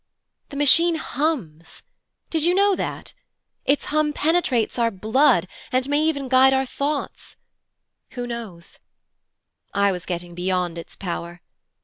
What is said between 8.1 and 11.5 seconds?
Who knows! I was getting beyond its power.